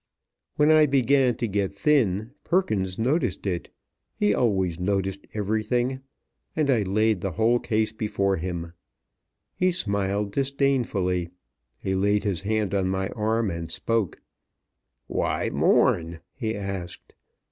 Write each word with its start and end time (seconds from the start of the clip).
When 0.55 0.71
I 0.71 0.87
began 0.87 1.35
to 1.35 1.47
get 1.47 1.75
thin, 1.77 2.31
Perkins 2.43 2.97
noticed 2.97 3.45
it, 3.45 3.69
he 4.15 4.33
always 4.33 4.79
noticed 4.79 5.27
everything, 5.35 5.99
and 6.55 6.71
I 6.71 6.81
laid 6.81 7.21
the 7.21 7.33
whole 7.33 7.59
case 7.59 7.91
before 7.91 8.37
him. 8.37 8.73
He 9.55 9.71
smiled 9.71 10.31
disdainfully. 10.31 11.29
He 11.77 11.93
laid 11.93 12.23
his 12.23 12.41
hand 12.41 12.73
on 12.73 12.89
my 12.89 13.09
arm 13.09 13.51
and 13.51 13.71
spoke. 13.71 14.19
"Why 15.05 15.51
mourn?" 15.51 16.21
he 16.33 16.55
asked. 16.55 17.13